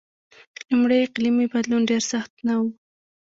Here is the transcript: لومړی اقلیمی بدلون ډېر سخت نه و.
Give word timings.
لومړی 0.69 0.97
اقلیمی 1.05 1.45
بدلون 1.53 1.81
ډېر 1.89 2.01
سخت 2.11 2.31
نه 2.47 2.53
و. 2.59 2.63